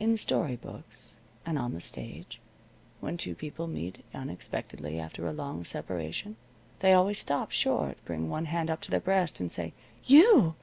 [0.00, 2.40] In story books, and on the stage,
[3.00, 6.36] when two people meet unexpectedly after a long separation
[6.80, 10.54] they always stop short, bring one hand up to their breast, and say: "You!"